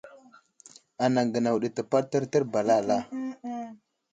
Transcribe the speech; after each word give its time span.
Anaŋ 1.03 1.27
gənaw 1.33 1.57
ɗi 1.61 1.69
təpaɗ 1.75 2.03
tərtər 2.11 2.43
ba 2.51 2.59
alala. 2.63 2.97